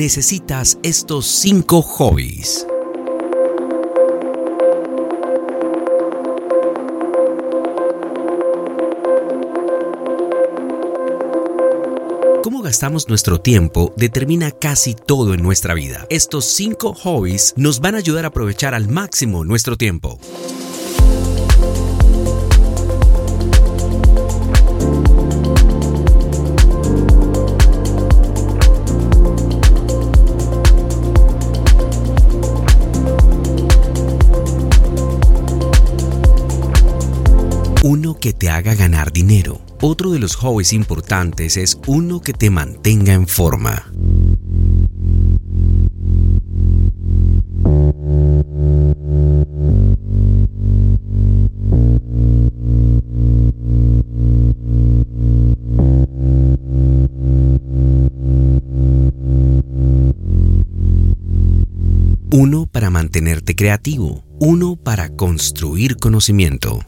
necesitas 0.00 0.78
estos 0.82 1.26
cinco 1.26 1.82
hobbies. 1.82 2.66
Cómo 12.42 12.62
gastamos 12.62 13.10
nuestro 13.10 13.42
tiempo 13.42 13.92
determina 13.98 14.50
casi 14.50 14.94
todo 14.94 15.34
en 15.34 15.42
nuestra 15.42 15.74
vida. 15.74 16.06
Estos 16.08 16.46
cinco 16.46 16.94
hobbies 16.94 17.52
nos 17.58 17.80
van 17.80 17.94
a 17.94 17.98
ayudar 17.98 18.24
a 18.24 18.28
aprovechar 18.28 18.74
al 18.74 18.88
máximo 18.88 19.44
nuestro 19.44 19.76
tiempo. 19.76 20.18
Uno 37.82 38.18
que 38.20 38.34
te 38.34 38.50
haga 38.50 38.74
ganar 38.74 39.10
dinero. 39.10 39.62
Otro 39.80 40.10
de 40.10 40.18
los 40.18 40.36
hobbies 40.36 40.74
importantes 40.74 41.56
es 41.56 41.78
uno 41.86 42.20
que 42.20 42.34
te 42.34 42.50
mantenga 42.50 43.14
en 43.14 43.26
forma. 43.26 43.90
Uno 62.30 62.66
para 62.66 62.90
mantenerte 62.90 63.56
creativo. 63.56 64.22
Uno 64.38 64.76
para 64.76 65.08
construir 65.16 65.96
conocimiento. 65.96 66.80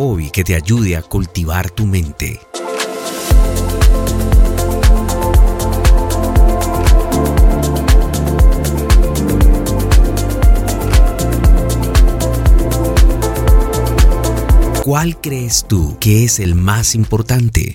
Hobby 0.00 0.30
que 0.30 0.44
te 0.44 0.54
ayude 0.54 0.96
a 0.96 1.02
cultivar 1.02 1.70
tu 1.70 1.84
mente. 1.84 2.40
¿Cuál 14.82 15.20
crees 15.20 15.66
tú 15.68 15.98
que 16.00 16.24
es 16.24 16.40
el 16.40 16.54
más 16.54 16.94
importante? 16.94 17.74